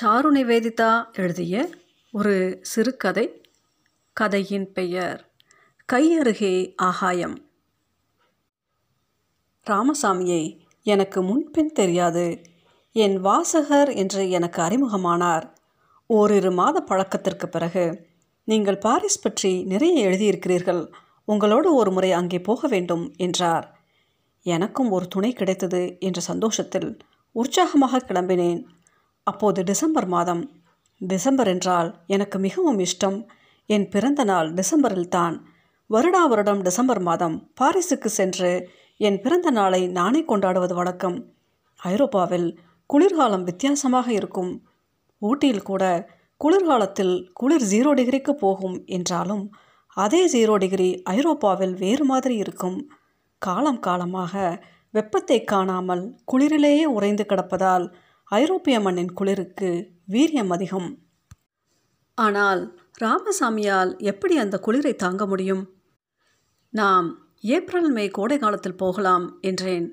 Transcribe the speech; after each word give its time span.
Sir 0.00 0.28
Nivedita 0.34 1.04
எழுதிய 1.12 1.70
ஒரு 2.12 2.58
சிறுகதை 2.62 3.42
கதையின் 4.12 4.72
பெயர் 4.72 5.30
கையருகே 5.92 6.72
ஆகாயம் 6.76 7.46
ராமசாமியை 9.66 10.60
எனக்கு 10.82 11.22
முன்பின் 11.22 11.72
தெரியாது. 11.72 12.44
என் 12.92 13.20
வாசகர் 13.20 13.90
என்று 13.94 14.30
எனக்கு 14.30 14.62
அறிமுகமானார். 14.62 15.46
ஓரிரு 16.06 16.52
மாத 16.52 16.80
பழக்கத்திற்கு 16.80 17.48
பிறகு 17.48 18.06
நீங்கள் 18.44 18.78
பாரிஸ் 18.78 19.20
பற்றி 19.20 19.64
நிறைய 19.64 20.08
எழுதியிருக்கிறீர்கள். 20.08 20.92
உங்களோடு 21.24 21.74
ஒரு 21.74 21.90
முறை 21.90 22.12
அங்கே 22.12 22.40
போக 22.40 22.68
வேண்டும் 22.68 23.14
என்றார். 23.16 23.78
எனக்கும் 24.42 24.90
ஒரு 24.90 25.08
துணை 25.08 25.32
கிடைத்தது 25.32 25.96
என்ற 25.98 26.20
சந்தோஷத்தில் 26.20 26.98
உற்சாகமாக 27.32 28.04
கிளம்பினேன். 28.06 28.64
அப்போது 29.30 29.60
டிசம்பர் 29.70 30.08
மாதம். 30.14 30.42
டிசம்பர் 31.00 31.50
என்றால் 31.54 31.90
எனக்கு 32.14 32.36
மிகவும் 32.46 32.80
இஷ்டம். 32.86 33.18
என் 33.68 33.86
பிறந்த 33.94 34.22
நாள் 34.30 34.48
டிசம்பரில் 34.58 35.12
தான். 35.16 35.36
வருடா 35.90 36.22
வருடம் 36.30 36.62
டிசம்பர் 36.66 37.02
மாதம் 37.08 37.36
பாரிஸுக்கு 37.60 38.10
சென்று 38.18 38.52
என் 39.00 39.18
பிறந்த 39.24 39.48
நாளை 39.50 39.82
நானே 39.98 40.20
கொண்டாடுவது 40.30 40.74
வழக்கம். 40.74 41.18
ஐரோப்பாவில் 41.80 42.48
குளிர்காலம் 42.90 43.46
வித்தியாசமாக 43.48 44.08
இருக்கும். 44.18 44.52
ஊட்டியில் 45.22 45.68
கூட 45.70 45.84
குளிர்காலத்தில் 46.40 47.14
குளிர் 47.40 47.66
ஜீரோ 47.72 47.90
டிகிரிக்கு 47.98 48.32
போகும் 48.42 48.76
என்றாலும் 48.96 49.44
அதே 49.96 50.20
ஜீரோ 50.34 50.54
டிகிரி 50.62 50.90
ஐரோப்பாவில் 51.14 51.74
வேறு 51.84 52.04
மாதிரி 52.04 52.34
இருக்கும். 52.44 52.76
காலம் 53.42 53.80
காலமாக 53.86 54.34
வெப்பத்தை 54.94 55.38
காணாமல் 55.44 56.04
குளிரிலேயே 56.30 56.84
உறைந்து 56.96 57.24
கிடப்பதால் 57.28 57.86
ஐரோப்பிய 58.30 58.80
மண்ணின் 58.80 59.12
குளிருக்கு 59.12 59.90
வீரியம் 60.08 60.50
அதிகம். 60.50 60.88
ஆனால் 62.14 62.76
ராமசாமியால் 63.00 63.98
எப்படி 63.98 64.38
அந்த 64.38 64.60
குளிரை 64.66 64.94
தாங்க 64.94 65.26
முடியும்? 65.26 65.62
நாம் 66.70 67.30
ஏப்ரல் 67.40 67.90
மே 67.90 68.08
கோடை 68.08 68.38
காலத்தில் 68.38 68.76
போகலாம் 68.76 69.38
என்றேன். 69.40 69.86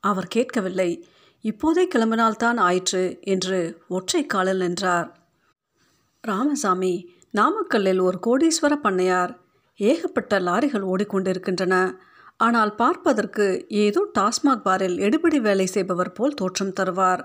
அவர் 0.00 0.26
கேட்கவில்லை. 0.26 1.08
இப்போதே 1.40 1.88
கிளம்பினால்தான் 1.94 2.58
ஆயிற்று 2.58 3.18
என்று 3.20 3.82
ஒற்றை 3.88 4.26
காலில் 4.26 4.58
நின்றார். 4.58 5.08
ராமசாமி 6.20 7.10
நாமக்கல்லில் 7.34 8.00
ஒரு 8.00 8.20
கோடீஸ்வர 8.26 8.76
பண்ணையார். 8.82 9.34
ஏகப்பட்ட 9.76 10.40
லாரிகள் 10.40 10.88
ஓடிக்கொண்டிருக்கின்றன. 10.92 11.98
ஆனால் 12.36 12.74
பார்ப்பதற்கு 12.74 13.66
ஏதோ 13.68 14.06
டாஸ்மாக் 14.18 14.64
பாரில் 14.64 14.98
எடுபடி 14.98 15.40
வேலை 15.40 15.66
செய்பவர் 15.66 16.12
போல் 16.12 16.34
தோற்றம் 16.34 16.76
தருவார். 16.80 17.24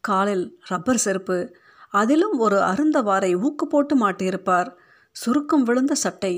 காலில் 0.00 0.60
ரப்பர் 0.66 0.96
செருப்பு 0.96 1.56
அதிலும் 1.90 2.38
ஒரு 2.38 2.56
அருந்தவாரை 2.56 3.30
ஊக்கு 3.36 3.64
போட்டு 3.68 4.08
மாட்டியிருப்பார். 4.08 4.68
சுருக்கம் 5.12 5.62
விழுந்த 5.62 5.94
சட்டை 5.94 6.34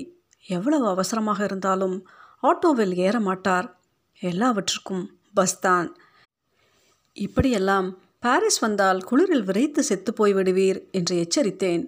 எவ்வளவு 0.46 0.88
அவசரமாக 0.88 1.44
இருந்தாலும் 1.44 2.06
ஆட்டோவில் 2.42 2.94
ஏற 2.94 3.20
மாட்டார். 3.20 3.78
எல்லாவற்றுக்கும் 4.20 5.10
பஸ் 5.34 5.60
தான். 5.60 5.96
இப்படியெல்லாம் 7.12 7.98
பாரிஸ் 8.20 8.58
வந்தால் 8.58 9.00
குளிரில் 9.10 9.44
விரைத்து 9.44 9.82
செத்து 9.82 10.12
போய் 10.12 10.32
விடுவீர் 10.32 10.90
என்று 10.90 11.14
எச்சரித்தேன். 11.16 11.84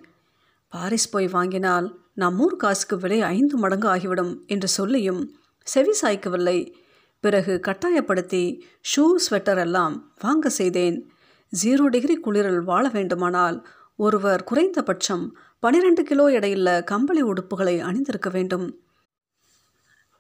பாரிஸ் 0.69 1.11
போய் 1.11 1.27
வாங்கினால் 1.27 1.99
நம் 2.15 2.39
ஊர் 2.39 2.57
காசுக்கு 2.57 2.97
விலை 2.99 3.23
ஐந்து 3.23 3.57
மடங்கு 3.57 3.89
ஆகிவிடும் 3.89 4.45
என்று 4.47 4.69
சொல்லியும் 4.69 5.23
செவி 5.63 5.95
சாய்க்கவில்லை. 6.03 6.75
பிறகு 7.21 7.61
கட்டாயப்படுத்தி 7.61 8.65
ஷூ 8.91 9.05
ஸ்வெட்டர் 9.25 9.59
எல்லாம் 9.59 10.13
வாங்க 10.21 10.49
செய்தேன். 10.49 11.11
ஜீரோ 11.53 11.87
டிகிரி 11.87 12.21
குளிரில் 12.25 12.63
வாழ 12.63 12.89
வேண்டுமானால் 12.89 13.67
ஒருவர் 13.97 14.45
குறைந்தபட்சம் 14.45 15.37
பனிரெண்டு 15.59 16.03
கிலோ 16.03 16.29
எடையுள்ள 16.29 16.85
கம்பளி 16.85 17.23
உடுப்புகளை 17.23 17.81
அணிந்திருக்க 17.81 18.31
வேண்டும். 18.31 18.81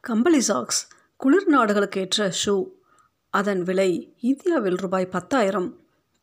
கம்பளி 0.00 0.40
சாக்ஸ் 0.40 0.88
குளிர் 1.16 1.46
நாடுகளுக்கு 1.46 2.00
ஏற்ற 2.00 2.32
ஷூ. 2.44 2.66
அதன் 3.30 3.62
விலை 3.62 4.14
இந்தியாவில் 4.20 4.74
ரூபாய் 4.74 5.06
பத்தாயிரம். 5.06 5.80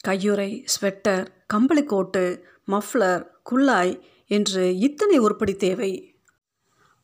கையுறை 0.07 0.65
ஸ்வெட்டர் 0.75 1.27
கம்பளி 1.47 1.83
கோட்டு 1.83 2.43
மஃப்ளர் 2.71 3.25
குல்லாய் 3.51 3.99
என்று 4.27 4.77
இத்தனை 4.77 5.17
உருப்படி 5.17 5.55
தேவை. 5.55 6.15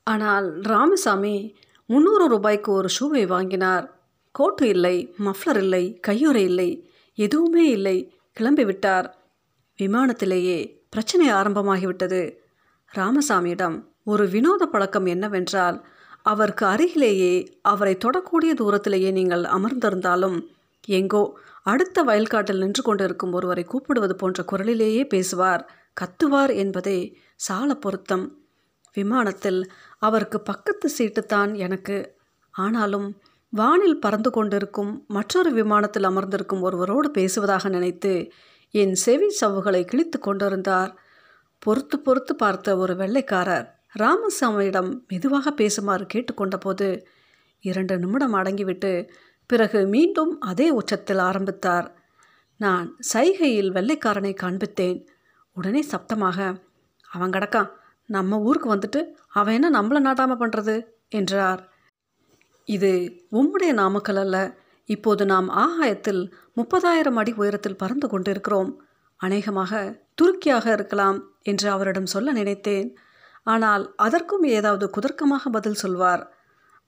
ஆனால் 0.03 0.61
ராமசாமி 0.61 1.55
முந்நூறு 1.85 2.27
ரூபாய்க்கு 2.27 2.71
ஒரு 2.71 2.89
ஷூவை 2.99 3.27
வாங்கினார். 3.27 3.85
கோட்டு 4.31 4.67
இல்லை 4.67 5.15
மஃப்ளர் 5.17 5.57
இல்லை 5.57 5.99
கையுறை 6.07 6.43
இல்லை. 6.51 6.91
எதுவுமே 7.17 7.69
இல்லை. 7.69 7.97
கிளம்பிவிட்டார் 8.39 9.07
விமானத்திலேயே 9.79 10.57
பிரச்சனை 10.89 11.31
ஆரம்பமாகிவிட்டது. 11.31 12.37
ராமசாமியிடம் 12.91 13.83
ஒரு 14.03 14.27
வினோத 14.27 14.65
பழக்கம் 14.65 15.05
என்னவென்றால் 15.05 15.85
அவருக்கு 16.21 16.65
அருகிலேயே 16.65 17.59
அவரை 17.61 17.97
தொடக்கூடிய 18.05 18.51
தூரத்திலேயே 18.55 19.11
நீங்கள் 19.11 19.43
அமர்ந்திருந்தாலும் 19.43 20.37
எங்கோ 20.87 21.37
அடுத்த 21.63 22.03
வயல்காட்டில் 22.03 22.57
நின்று 22.57 22.83
கொண்டிருக்கும் 22.83 23.33
ஒருவரை 23.33 23.63
கூப்பிடுவது 23.63 24.15
போன்ற 24.15 24.43
குரலிலேயே 24.43 25.03
பேசுவார் 25.03 25.63
கத்துவார் 26.01 26.55
என்பதே 26.55 27.17
சால 27.35 27.75
பொருத்தம். 27.75 28.25
விமானத்தில் 28.93 29.71
அவருக்கு 29.97 30.41
பக்கத்து 30.41 30.89
சீட்டுத்தான் 30.97 31.55
எனக்கு. 31.55 32.15
ஆனாலும் 32.53 33.07
வானில் 33.53 33.99
பறந்து 33.99 34.29
கொண்டிருக்கும் 34.31 34.91
மற்றொரு 35.07 35.49
விமானத்தில் 35.53 36.03
அமர்ந்திருக்கும் 36.03 36.61
ஒருவரோடு 36.61 37.11
பேசுவதாக 37.11 37.69
நினைத்து 37.69 38.13
என் 38.73 38.93
செவி 38.93 39.27
சவ்வுகளை 39.41 39.81
கிழித்து 39.85 40.19
கொண்டிருந்தார். 40.19 40.91
பொறுத்து 41.59 41.97
பொறுத்து 41.99 42.33
பார்த்த 42.35 42.77
ஒரு 42.77 42.93
வெள்ளைக்காரர் 42.95 43.67
ராமசாமியிடம் 43.99 44.89
மெதுவாக 45.07 45.51
பேசுமாறு 45.51 46.05
கேட்டுக்கொண்டபோது 46.13 46.87
இரண்டு 47.63 47.95
நிமிடம் 47.97 48.33
அடங்கிவிட்டு 48.33 48.91
பிறகு 49.49 49.79
மீண்டும் 49.87 50.39
அதே 50.39 50.67
உச்சத்தில் 50.69 51.21
ஆரம்பித்தார். 51.29 51.87
நான் 52.59 52.87
சைகையில் 53.13 53.71
வெள்ளைக்காரனை 53.71 54.33
காண்பித்தேன். 54.43 54.99
உடனே 55.55 55.83
சப்தமாக 55.91 56.39
அவன் 57.09 57.33
கிடக்கான். 57.35 57.69
நம்ம 58.09 58.39
ஊருக்கு 58.39 58.69
வந்துட்டு 58.75 59.01
அவன் 59.29 59.53
என்ன 59.53 59.69
நம்மளை 59.79 60.01
நாட்டாமல் 60.07 60.41
பண்ணுறது 60.41 60.75
என்றார். 61.09 61.61
இது 62.65 63.21
உம்முடைய 63.31 63.73
நாமக்கல் 63.73 64.15
அல்ல. 64.15 64.57
இப்போது 64.85 65.25
நாம் 65.25 65.49
ஆகாயத்தில் 65.49 66.33
முப்பதாயிரம் 66.55 67.13
அடி 67.13 67.31
உயரத்தில் 67.31 67.77
பறந்து 67.77 68.07
கொண்டிருக்கிறோம். 68.07 68.83
அநேகமாக 69.15 70.01
துருக்கியாக 70.21 70.71
இருக்கலாம் 70.71 71.31
என்று 71.41 71.69
அவரிடம் 71.69 72.05
சொல்ல 72.05 72.31
நினைத்தேன். 72.31 72.97
ஆனால் 73.43 73.93
அதற்கும் 73.95 74.43
ஏதாவது 74.43 74.89
குதர்க்கமாக 74.97 75.49
பதில் 75.51 75.73
சொல்வார். 75.73 76.33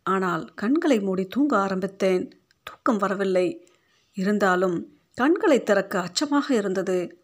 ஆனால் 0.03 0.53
கண்களை 0.53 0.99
மூடி 0.99 1.25
தூங்க 1.25 1.57
ஆரம்பித்தேன். 1.57 2.31
தூக்கம் 2.63 2.97
வரவில்லை. 2.97 3.67
இருந்தாலும் 4.13 4.93
கண்களை 5.13 5.63
திறக்க 5.63 5.99
அச்சமாக 5.99 6.53
இருந்தது. 6.53 7.21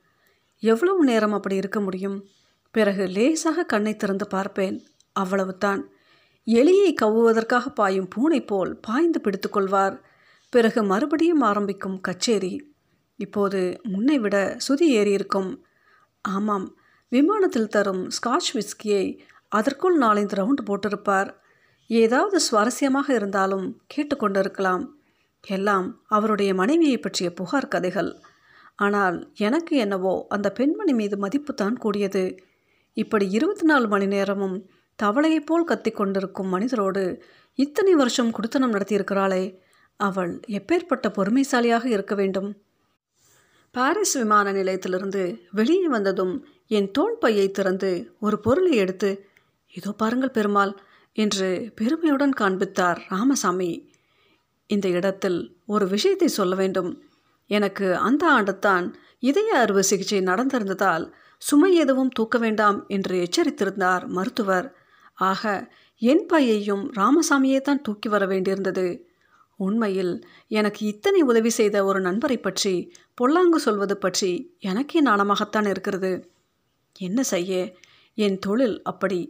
எவ்வளவு 0.59 1.03
நேரம் 1.03 1.34
அப்படி 1.34 1.56
இருக்க 1.56 1.79
முடியும்? 1.79 2.25
பிறகு 2.72 3.07
லேசாக 3.07 3.63
கண்ணை 3.63 3.95
திறந்து 3.95 4.28
பார்ப்பேன். 4.28 4.84
அவ்வளவுதான். 5.11 5.91
எலியை 6.47 6.91
கவ்வுவதற்காக 7.02 7.69
பாயும் 7.69 8.07
பூனை 8.07 8.46
போல் 8.46 8.79
பாய்ந்து 8.79 9.19
பிடித்துக்கொள்வார் 9.24 9.96
பிறகு 10.50 10.84
மறுபடியும் 10.84 11.41
ஆரம்பிக்கும் 11.41 12.02
கச்சேரி. 12.02 12.53
இப்போது 13.16 13.79
முன்னை 13.84 14.19
விட 14.19 14.57
சுதி 14.68 14.88
ஏறியிருக்கும். 14.97 15.52
ஆமாம் 16.22 16.75
விமானத்தில் 17.07 17.68
தரும் 17.68 18.09
ஸ்காட்ச் 18.09 18.52
விஸ்கியை 18.53 19.06
அதற்குள் 19.47 20.00
நாலஞ்சு 20.00 20.35
ரவுண்டு 20.40 20.63
போட்டிருப்பார். 20.66 21.29
ஏதாவது 21.88 22.38
சுவாரஸ்யமாக 22.40 23.08
இருந்தாலும் 23.09 23.81
கேட்டுக்கொண்டிருக்கலாம் 23.94 24.84
எல்லாம் 25.44 25.88
அவருடைய 26.08 26.53
மனைவியை 26.53 26.97
பற்றிய 26.97 27.34
புகார் 27.34 27.68
கதைகள். 27.68 28.12
ஆனால் 28.75 29.34
எனக்கு 29.38 29.78
என்னவோ 29.78 30.25
அந்த 30.29 30.52
பெண்மணி 30.52 30.93
மீது 30.93 31.17
மதிப்பு 31.17 31.53
தான் 31.53 31.78
கூடியது. 31.78 32.38
இப்படி 32.93 33.29
இருபத்தி 33.29 33.66
நாலு 33.66 33.88
மணி 33.88 34.08
நேரமும் 34.08 34.58
தவளையைப் 35.02 35.46
போல் 35.46 35.64
கத்தி 35.64 35.92
கொண்டிருக்கும் 35.92 36.50
மனிதரோடு 36.53 37.22
இத்தனை 37.56 37.94
வருஷம் 37.94 38.32
குடித்தனம் 38.32 38.74
நடத்தியிருக்கிறாளே. 38.74 39.44
அவள் 40.00 40.40
எப்பேற்பட்ட 40.48 41.08
பொறுமைசாலியாக 41.18 41.86
இருக்க 41.86 42.16
வேண்டும்? 42.16 42.50
பாரிஸ் 43.72 44.14
விமான 44.14 44.52
நிலையத்திலிருந்து 44.52 45.40
வெளியே 45.52 45.88
வந்ததும் 45.88 46.46
என் 46.68 46.92
தோல் 46.92 47.18
பையை 47.18 47.52
திறந்து 47.52 48.16
ஒரு 48.20 48.40
பொருளை 48.40 48.78
எடுத்து 48.78 49.30
இதோ 49.74 49.92
பாருங்கள் 49.92 50.32
பெருமாள் 50.32 50.74
என்று 51.14 51.72
பெருமையுடன் 51.76 52.34
காண்பித்தார் 52.34 53.00
ராமசாமி. 53.09 53.92
இந்த 54.68 54.88
இடத்தில் 54.88 55.56
ஒரு 55.66 55.88
விஷயத்தை 55.88 56.28
சொல்ல 56.28 56.56
வேண்டும். 56.56 56.92
எனக்கு 57.50 57.96
அந்த 57.96 58.24
ஆண்டுத்தான் 58.32 58.86
இதய 59.20 59.59
அறுவை 59.59 59.82
சிகிச்சை 59.82 60.20
நடந்திருந்ததால் 60.20 61.06
சுமை 61.38 61.76
எதுவும் 61.76 62.09
தூக்க 62.09 62.38
வேண்டாம் 62.38 62.78
என்று 62.88 63.16
எச்சரித்திருந்தார் 63.26 64.08
மருத்துவர். 64.08 64.68
ஆக 65.29 65.72
என் 66.02 66.26
பையையும் 66.26 66.84
ராமசாமியே 66.94 67.59
தான் 67.62 67.82
தூக்கி 67.82 68.09
வர 68.09 68.23
வேண்டியிருந்தது. 68.26 68.85
உண்மையில் 69.59 70.14
எனக்கு 70.47 70.82
இத்தனை 70.85 71.22
உதவி 71.22 71.50
செய்த 71.50 71.78
ஒரு 71.85 72.00
நண்பரை 72.02 72.38
பற்றி 72.38 72.73
பொல்லாங்கு 73.14 73.59
சொல்வது 73.59 73.97
பற்றி 73.97 74.32
எனக்கே 74.59 75.00
நாணமாகத்தான் 75.03 75.68
இருக்கிறது. 75.70 76.12
என்ன 77.00 77.23
செய்ய? 77.23 77.52
என் 78.18 78.40
தொழில் 78.40 78.78
அப்படி. 78.84 79.22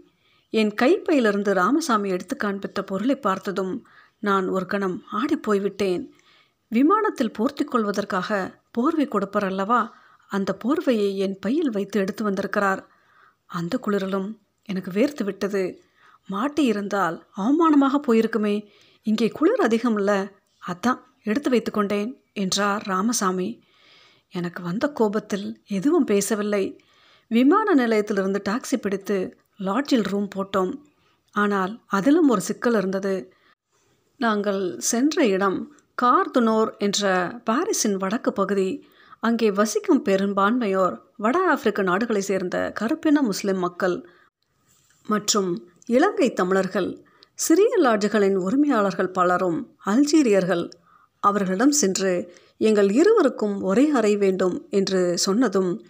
என் 0.54 0.74
கைப்பையிலிருந்து 0.74 1.52
ராமசாமி 1.54 2.10
எடுத்து 2.10 2.36
காண்பித்த 2.36 2.80
பொருளை 2.84 3.16
பார்த்ததும் 3.16 3.76
நான் 4.20 4.48
ஒரு 4.48 4.66
கணம் 4.66 4.98
ஆடிப்போய்விட்டேன் 5.12 6.04
விமானத்தில் 6.72 7.36
போர்த்தி 7.40 7.64
கொள்வதற்காக 7.64 8.30
போர்வை 8.72 9.06
கொடுப்பார் 9.08 9.46
அல்லவா? 9.46 9.82
அந்த 10.32 10.50
போர்வையை 10.64 11.10
என் 11.16 11.38
பையில் 11.40 11.72
வைத்து 11.72 12.00
எடுத்து 12.00 12.24
வந்திருக்கிறார். 12.24 12.82
அந்த 13.50 13.78
குளிரலும் 13.78 14.30
எனக்கு 14.70 14.92
வேர்த்து 14.92 15.24
விட்டது. 15.24 15.82
மாட்டி 16.28 16.64
இருந்தால் 16.64 17.28
அவமானமாக 17.38 18.00
போயிருக்குமே. 18.08 18.56
இங்கே 19.04 19.28
குளிர் 19.28 19.60
அதிகம் 19.60 19.98
இல்லை. 19.98 20.20
அதான் 20.64 21.00
எடுத்து 21.24 21.50
வைத்துக்கொண்டேன் 21.50 22.12
என்றார் 22.34 22.84
ராமசாமி. 22.88 23.50
எனக்கு 24.30 24.64
வந்த 24.64 24.88
கோபத்தில் 24.92 25.64
எதுவும் 25.68 26.04
பேசவில்லை. 26.04 26.82
விமான 27.28 27.74
நிலையத்திலிருந்து 27.74 28.42
டாக்ஸி 28.50 28.78
பிடித்து 28.82 29.38
லாட்ஜில் 29.58 30.08
ரூம் 30.08 30.28
போட்டோம். 30.36 30.72
ஆனால் 31.32 31.74
அதிலும் 31.88 32.30
ஒரு 32.30 32.42
சிக்கல் 32.42 32.74
இருந்தது. 32.74 33.34
நாங்கள் 34.18 34.80
சென்ற 34.80 35.26
இடம் 35.26 35.60
கார்துனோர் 36.02 36.78
என்ற 36.78 37.10
பாரிஸின் 37.44 37.96
வடக்கு 37.96 38.32
பகுதி. 38.32 38.70
அங்கே 39.20 39.52
வசிக்கும் 39.52 40.04
பெரும்பான்மையோர் 40.04 40.96
வட 41.16 41.38
ஆப்பிரிக்க 41.50 41.82
நாடுகளை 41.82 42.22
சேர்ந்த 42.22 42.58
கருப்பின 42.80 43.22
முஸ்லிம் 43.22 43.58
மக்கள் 43.58 43.96
மற்றும் 45.08 45.68
இலங்கை 45.86 46.34
தமிழர்கள் 46.34 47.06
சிறிய 47.34 47.78
லாட்ஜுகளின் 47.82 48.36
உரிமையாளர்கள் 48.36 49.12
பலரும் 49.12 49.78
அல்ஜீரியர்கள். 49.86 50.72
அவர்களிடம் 51.20 51.72
சென்று 51.72 52.34
எங்கள் 52.58 52.92
இருவருக்கும் 52.92 53.62
ஒரே 53.62 53.90
அறை 53.90 54.18
வேண்டும் 54.18 54.68
என்று 54.70 55.18
சொன்னதும் 55.18 55.86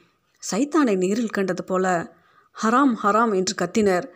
சைத்தானை 0.51 0.97
நேரில் 0.97 1.29
கண்டது 1.29 1.63
போல 1.63 2.15
ஹராம் 2.63 2.95
ஹராம் 3.03 3.35
என்று 3.35 3.55
கத்தினர். 3.55 4.07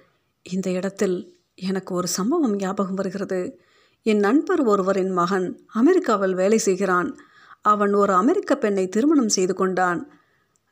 இந்த 0.44 0.70
இடத்தில் 0.70 1.38
எனக்கு 1.56 1.96
ஒரு 1.96 2.08
சம்பவம் 2.08 2.56
ஞாபகம் 2.56 2.94
வருகிறது. 2.94 3.60
என் 4.04 4.20
நண்பர் 4.20 4.62
ஒருவரின் 4.62 5.12
மகன் 5.12 5.60
அமெரிக்காவில் 5.74 6.34
வேலை 6.34 6.58
செய்கிறான். 6.58 7.18
அவன் 7.62 7.94
ஒரு 7.94 8.14
அமெரிக்க 8.14 8.56
பெண்ணை 8.56 8.88
திருமணம் 8.88 9.30
செய்து 9.30 9.54
கொண்டான். 9.54 10.12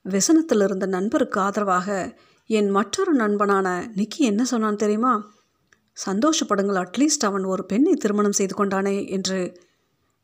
விசனத்தில் 0.02 0.62
இருந்த 0.62 0.86
நண்பருக்கு 0.86 1.40
ஆதரவாக 1.40 2.18
என் 2.46 2.70
மற்றொரு 2.70 3.16
நண்பனான 3.16 3.68
நிக்கி 3.96 4.18
என்ன 4.18 4.44
சொன்னான் 4.44 4.76
தெரியுமா? 4.76 5.32
சந்தோஷப்படுங்கள் 6.06 6.80
அட்லீஸ்ட் 6.84 7.26
அவன் 7.26 7.44
ஒரு 7.44 7.66
பெண்ணை 7.66 7.94
திருமணம் 7.94 8.32
செய்து 8.32 8.66
கொண்டானே 8.66 9.10
என்று. 9.10 9.62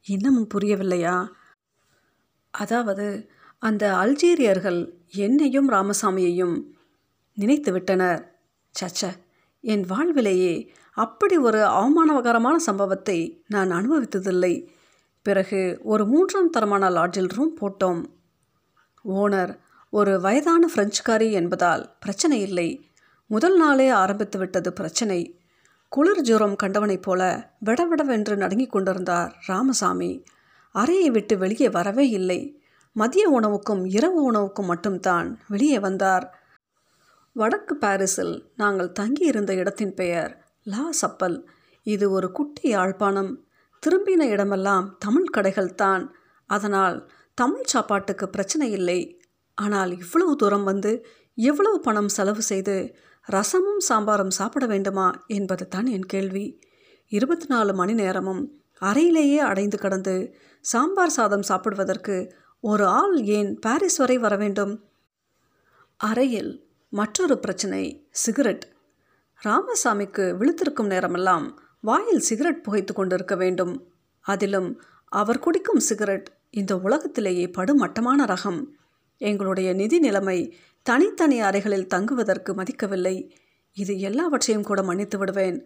இன்னமும் 0.05 0.47
புரியவில்லையா? 0.53 1.27
அதாவது 2.51 3.29
அந்த 3.57 3.93
அல்ஜீரியர்கள் 3.93 4.93
என்னையும் 5.07 5.69
ராமசாமியையும் 5.69 6.63
நினைத்து 7.33 7.71
விட்டனர். 7.71 8.21
சச்ச 8.79 9.01
என் 9.59 9.81
வாழ்விலேயே 9.81 10.73
அப்படி 10.91 11.37
ஒரு 11.37 11.57
அவமானகரமான 11.57 12.55
சம்பவத்தை 12.55 13.43
நான் 13.47 13.71
அனுபவித்ததில்லை. 13.71 14.67
பிறகு 15.21 15.79
ஒரு 15.83 16.05
மூன்றாம் 16.05 16.49
தரமான 16.49 16.89
லாட்ஜில் 16.89 17.33
ரூம் 17.33 17.57
போட்டோம். 17.61 18.01
ஓனர் 19.05 19.59
ஒரு 19.91 20.21
வயதான 20.21 20.69
பிரெஞ்சுக்காரி 20.75 21.31
என்பதால் 21.31 21.95
பிரச்சனை 21.99 22.41
இல்லை. 22.41 22.89
முதல் 23.25 23.57
நாளே 23.57 23.89
ஆரம்பித்து 23.89 24.39
விட்டது 24.39 24.73
பிரச்சனை. 24.73 25.39
குளிர் 25.89 26.21
ஜூரம் 26.21 26.55
கண்டவனைப் 26.55 27.01
போல 27.01 27.51
விடவிடவென்று 27.65 28.35
நடுங்கிக் 28.35 28.71
கொண்டிருந்தார் 28.71 29.37
ராமசாமி. 29.45 30.23
அறையை 30.71 31.09
விட்டு 31.09 31.37
வெளியே 31.37 31.69
வரவே 31.69 32.09
இல்லை. 32.09 32.61
மதிய 32.91 33.29
உணவுக்கும் 33.29 33.85
இரவு 33.85 34.23
உணவுக்கும் 34.23 34.65
மட்டும்தான் 34.65 35.39
வெளியே 35.47 35.79
வந்தார். 35.79 36.39
வடக்கு 37.33 37.75
பாரிஸில் 37.75 38.43
நாங்கள் 38.55 38.91
தங்கியிருந்த 38.91 39.53
இடத்தின் 39.53 39.93
பெயர் 39.93 40.45
லா 40.63 40.91
சப்பல். 40.91 41.49
இது 41.83 42.11
ஒரு 42.11 42.31
குட்டி 42.31 42.69
யாழ்ப்பாணம். 42.69 43.45
திரும்பின 43.87 44.21
இடமெல்லாம் 44.21 44.95
தமிழ் 44.99 45.25
கடைகள்தான். 45.37 46.07
அதனால் 46.45 47.11
தமிழ் 47.33 47.63
சாப்பாட்டுக்கு 47.63 48.29
பிரச்சனை 48.29 48.71
இல்லை. 48.71 49.18
ஆனால் 49.59 49.91
இவ்வளவு 49.97 50.35
தூரம் 50.35 50.63
வந்து 50.63 50.91
எவ்வளவு 51.35 51.77
பணம் 51.79 52.09
செலவு 52.09 52.41
செய்து 52.41 52.75
ரசமும் 53.27 53.81
சாம்பாரும் 53.87 54.35
சாப்பிட 54.39 54.65
வேண்டுமா 54.65 55.07
என்பது 55.27 55.67
தான் 55.67 55.85
என் 55.85 56.05
கேள்வி. 56.05 56.45
இருபத்தி 57.11 57.45
நாலு 57.45 57.71
மணி 57.73 57.93
நேரமும் 57.93 58.41
அறையிலேயே 58.81 59.39
அடைந்து 59.51 59.77
கடந்து 59.77 60.15
சாம்பார் 60.65 61.09
சாதம் 61.09 61.41
சாப்பிடுவதற்கு 61.41 62.15
ஒரு 62.63 62.85
ஆள் 62.99 63.15
ஏன் 63.37 63.51
பாரிஸ் 63.59 63.97
வரை 63.97 64.17
வர 64.17 64.35
வேண்டும்? 64.35 64.73
அறையில் 65.99 66.51
மற்றொரு 66.93 67.39
பிரச்சனை 67.39 67.83
சிகரெட். 68.23 68.65
ராமசாமிக்கு 69.41 70.25
விழுத்திருக்கும் 70.39 70.91
நேரமெல்லாம் 70.93 71.45
வாயில் 71.81 72.25
சிகரெட் 72.29 72.63
புகைத்து 72.63 72.93
கொண்டிருக்க 72.93 73.35
வேண்டும். 73.35 73.73
அதிலும் 74.25 74.69
அவர் 75.11 75.39
குடிக்கும் 75.39 75.79
சிகரெட் 75.79 76.27
இந்த 76.51 76.73
உலகத்திலேயே 76.77 77.45
படுமட்டமான 77.57 78.25
ரகம். 78.25 78.61
எங்களுடைய 79.21 79.73
நிதி 79.73 79.99
நிலைமை 79.99 80.39
தனித்தனி 80.85 81.37
அறைகளில் 81.41 81.87
தங்குவதற்கு 81.87 82.51
மதிக்கவில்லை. 82.53 83.15
இது 83.77 83.99
எல்லாவற்றையும் 83.99 84.63
கூட 84.63 84.83
மன்னித்து 84.83 85.17
விடுவேன். 85.17 85.57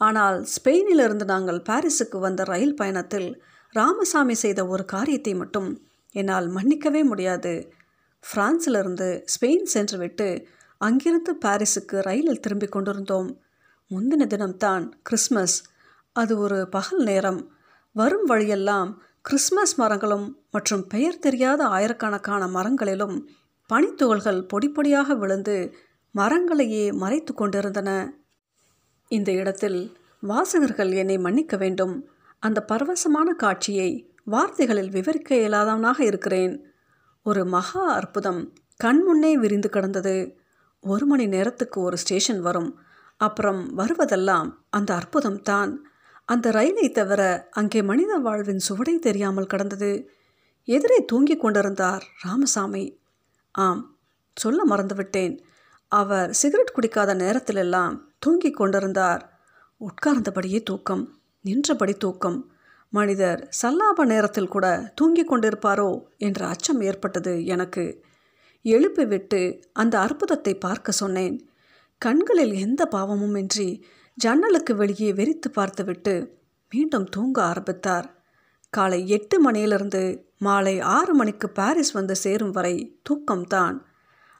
ஆனால் 0.00 0.38
ஸ்பெயினிலிருந்து 0.54 1.24
நாங்கள் 1.24 1.60
பாரிஸுக்கு 1.68 2.18
வந்த 2.18 2.44
ரயில் 2.44 2.74
பயணத்தில் 2.74 3.28
ராமசாமி 3.74 4.34
செய்த 4.34 4.60
ஒரு 4.66 4.84
காரியத்தை 4.84 5.34
மட்டும் 5.34 5.68
என்னால் 6.14 6.48
மன்னிக்கவே 6.48 7.02
முடியாது. 7.04 7.54
பிரான்சிலிருந்து 8.24 9.08
ஸ்பெயின் 9.34 9.66
சென்றுவிட்டு 9.74 10.28
அங்கிருந்து 10.80 11.32
பாரிஸுக்கு 11.44 11.96
ரயிலில் 12.00 12.40
திரும்பி 12.40 12.66
கொண்டிருந்தோம். 12.66 13.28
முந்தின 13.90 14.26
தினம்தான் 14.26 14.84
கிறிஸ்மஸ் 15.02 15.56
அது 16.12 16.38
ஒரு 16.38 16.58
பகல் 16.68 17.02
நேரம். 17.02 17.40
வரும் 17.92 18.24
வழியெல்லாம் 18.24 18.90
கிறிஸ்மஸ் 19.20 19.74
மரங்களும் 19.78 20.26
மற்றும் 20.56 20.84
பெயர் 20.86 21.22
தெரியாத 21.26 21.60
ஆயிரக்கணக்கான 21.76 22.42
மரங்களிலும் 22.56 23.16
பனித்துகள்கள் 23.70 24.40
பொடிப்பொடியாக 24.52 25.16
விழுந்து 25.18 25.56
மரங்களையே 26.14 26.84
மறைத்து 27.02 27.32
கொண்டிருந்தன. 27.34 27.90
இந்த 29.10 29.30
இடத்தில் 29.32 29.80
வாசகர்கள் 30.22 30.92
என்னை 30.92 31.16
மன்னிக்க 31.18 31.54
வேண்டும். 31.56 31.94
அந்த 32.42 32.58
பரவசமான 32.68 33.28
காட்சியை 33.34 33.90
வார்த்தைகளில் 34.24 34.90
விவரிக்க 34.90 35.30
இயலாதவனாக 35.34 35.98
இருக்கிறேன். 36.04 36.54
ஒரு 37.26 37.42
மகா 37.46 37.82
அற்புதம் 37.98 38.40
கண்முன்னே 38.80 39.32
விரிந்து 39.42 39.68
கிடந்தது. 39.70 40.16
ஒரு 40.84 41.04
மணி 41.06 41.26
நேரத்துக்கு 41.26 41.78
ஒரு 41.80 41.96
ஸ்டேஷன் 41.96 42.40
வரும். 42.40 42.70
அப்புறம் 43.20 43.60
வருவதெல்லாம் 43.78 44.48
அந்த 44.70 44.90
அற்புதம் 44.94 45.40
தான் 45.42 45.72
அந்த 46.28 46.46
ரயிலை 46.50 46.86
தவிர 46.90 47.22
அங்கே 47.50 47.80
மனித 47.82 48.12
வாழ்வின் 48.16 48.62
சுவடை 48.68 48.94
தெரியாமல் 48.98 49.52
கடந்தது. 49.52 49.90
எதிரே 50.68 51.04
தூங்கிக் 51.04 51.40
கொண்டிருந்தார் 51.40 52.04
ராமசாமி. 52.22 53.00
ஆம் 53.50 53.98
சொல்ல 54.34 54.76
மறந்துவிட்டேன். 54.76 55.38
அவர் 55.88 56.32
சிகரெட் 56.32 56.72
குடிக்காத 56.74 57.14
நேரத்திலெல்லாம் 57.14 57.98
தூங்கிக் 58.18 58.56
கொண்டிருந்தார். 58.56 59.40
உட்கார்ந்தபடியே 59.80 60.62
தூக்கம் 60.62 61.18
நின்றபடி 61.40 61.94
தூக்கம். 61.94 62.50
மனிதர் 62.88 63.48
சல்லாப 63.62 64.04
நேரத்தில் 64.04 64.48
கூட 64.48 64.92
தூங்கிக் 64.94 65.32
கொண்டிருப்பாரோ 65.32 66.02
என்ற 66.16 66.46
அச்சம் 66.46 66.80
ஏற்பட்டது 66.80 67.44
எனக்கு. 67.44 68.04
எழுப்பி 68.62 69.04
விட்டு 69.04 69.60
அந்த 69.72 69.98
அற்புதத்தை 69.98 70.54
பார்க்க 70.54 70.92
சொன்னேன். 70.92 71.48
கண்களில் 71.98 72.52
எந்த 72.52 72.86
பாவமும் 72.86 73.34
இன்றி 73.34 73.86
ஜன்னலுக்கு 74.14 74.76
வெளியே 74.76 75.12
வெறித்து 75.12 75.50
பார்த்துவிட்டு 75.50 76.38
மீண்டும் 76.70 77.04
தூங்க 77.04 77.42
ஆரம்பித்தார். 77.42 78.24
காலை 78.70 79.08
எட்டு 79.08 79.40
மணியிலிருந்து 79.40 80.25
மாலை 80.40 80.80
ஆறு 80.80 81.14
மணிக்கு 81.14 81.48
பாரிஸ் 81.48 81.92
வந்து 81.92 82.14
சேரும் 82.16 82.50
வரை 82.50 83.00
தூக்கம்தான். 83.08 83.76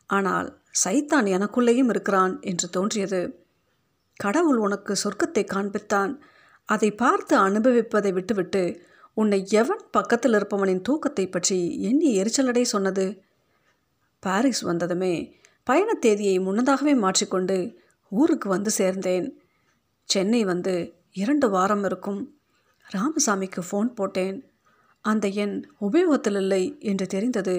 ஆனால் 0.07 0.49
சைத்தான் 0.85 1.27
எனக்குள்ளேயும் 1.37 1.89
இருக்கிறான் 1.89 2.41
என்று 2.41 2.71
தோன்றியது. 2.71 3.21
கடவுள் 4.17 4.57
உனக்கு 4.57 4.93
சொர்க்கத்தை 5.05 5.45
காண்பித்தான். 5.55 6.13
அதை 6.65 6.91
பார்த்து 6.95 7.35
அனுபவிப்பதை 7.37 8.13
விட்டுவிட்டு 8.13 8.63
உன்னை 9.15 9.47
எவன் 9.51 9.83
பக்கத்தில் 9.91 10.33
இருப்பவனின் 10.33 10.83
தூக்கத்தை 10.83 11.25
பற்றி 11.29 11.59
எண்ணி 11.81 12.09
எரிச்சலடை 12.23 12.63
சொன்னது? 12.63 13.07
பாரிஸ் 14.23 14.61
வந்ததுமே 14.61 15.15
பயண 15.65 15.91
தேதியை 15.95 16.39
முன்னதாகவே 16.39 16.95
மாற்றிக்கொண்டு 16.95 17.57
ஊருக்கு 18.13 18.49
வந்து 18.49 18.71
சேர்ந்தேன். 18.79 19.27
சென்னை 20.09 20.45
வந்து 20.45 20.75
இரண்டு 21.13 21.51
வாரம் 21.51 21.85
இருக்கும். 21.85 22.21
ராமசாமிக்கு 22.87 23.61
ஃபோன் 23.71 23.89
போட்டேன். 23.95 24.37
அந்த 25.07 25.27
எண் 25.43 25.57
உபயோகத்தில் 25.79 26.39
இல்லை 26.41 26.63
என்று 26.81 27.07
தெரிந்தது. 27.07 27.57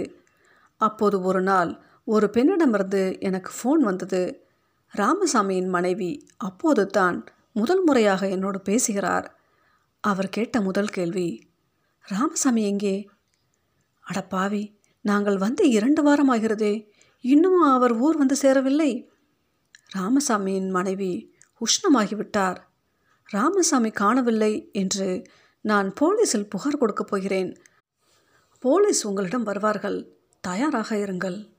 அப்போது 0.81 1.17
ஒரு 1.21 1.41
நாள் 1.41 1.71
ஒரு 2.07 2.27
பெண்ணிடமிருந்து 2.33 3.01
எனக்கு 3.19 3.51
ஃபோன் 3.57 3.81
வந்தது. 3.81 4.21
ராமசாமியின் 4.93 5.69
மனைவி 5.69 6.11
அப்போது 6.37 6.83
தான் 6.87 7.17
முதல் 7.55 7.83
முறையாக 7.83 8.21
என்னோடு 8.29 8.59
பேசுகிறார். 8.61 9.27
அவர் 10.03 10.29
கேட்ட 10.29 10.57
முதல் 10.61 10.93
கேள்வி 10.93 11.29
ராமசாமி 12.05 12.61
எங்கே? 12.63 12.95
அட 14.05 14.19
பாவி 14.25 14.63
நாங்கள் 15.05 15.37
வந்து 15.37 15.63
இரண்டு 15.69 16.01
வாரம் 16.03 16.31
ஆகிறதே 16.33 16.73
இன்னும் 17.23 17.59
அவர் 17.69 17.93
ஊர் 17.97 18.17
வந்து 18.17 18.35
சேரவில்லை. 18.35 18.91
ராமசாமியின் 19.97 20.69
மனைவி 20.69 21.11
உஷ்ணமாகிவிட்டார். 21.61 22.59
ராமசாமி 23.29 23.89
காணவில்லை 23.91 24.53
என்று 24.73 25.09
நான் 25.67 25.93
போலீஸில் 26.01 26.49
புகார் 26.49 26.77
கொடுக்கப் 26.77 27.07
போகிறேன். 27.07 27.57
போலீஸ் 28.59 29.07
உங்களிடம் 29.07 29.43
வருவார்கள். 29.43 30.17
தயாராக 30.41 30.95
இருங்கள். 30.95 31.49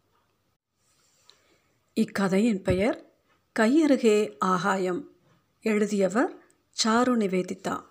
இக்கதையின் 1.94 2.62
பெயர் 2.62 3.12
கையருகே 3.58 4.34
ஆகாயம் 4.38 5.10
எழுதியவர் 5.62 6.38
சாரு 6.84 7.16
நிவேதிதா. 7.16 7.87